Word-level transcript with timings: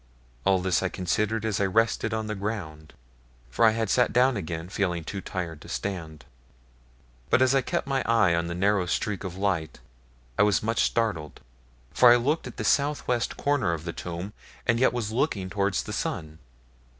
All 0.45 0.57
this 0.57 0.81
I 0.81 0.89
considered 0.89 1.45
as 1.45 1.59
I 1.61 1.65
rested 1.67 2.11
on 2.11 2.25
the 2.25 2.33
ground, 2.33 2.95
for 3.51 3.65
I 3.65 3.69
had 3.73 3.87
sat 3.87 4.11
down 4.11 4.35
again, 4.35 4.67
feeling 4.67 5.03
too 5.03 5.21
tired 5.21 5.61
to 5.61 5.69
stand. 5.69 6.25
But 7.29 7.39
as 7.39 7.53
I 7.53 7.61
kept 7.61 7.85
my 7.85 8.01
eye 8.07 8.33
on 8.33 8.47
the 8.47 8.55
narrow 8.55 8.87
streak 8.87 9.23
of 9.23 9.37
light 9.37 9.79
I 10.39 10.41
was 10.41 10.63
much 10.63 10.81
startled, 10.85 11.39
for 11.91 12.11
I 12.11 12.15
looked 12.15 12.47
at 12.47 12.57
the 12.57 12.63
south 12.63 13.07
west 13.07 13.37
corner 13.37 13.73
of 13.73 13.85
the 13.85 13.93
tomb, 13.93 14.33
and 14.65 14.79
yet 14.79 14.91
was 14.91 15.11
looking 15.11 15.51
towards 15.51 15.83
the 15.83 15.93
sun. 15.93 16.39